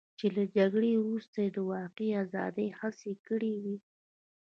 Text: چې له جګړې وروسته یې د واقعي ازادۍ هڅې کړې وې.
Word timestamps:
چې 0.19 0.27
له 0.35 0.43
جګړې 0.55 0.93
وروسته 0.97 1.37
یې 1.45 1.49
د 1.55 1.59
واقعي 1.73 2.09
ازادۍ 2.23 2.67
هڅې 2.79 3.11
کړې 3.27 3.53
وې. 3.63 3.77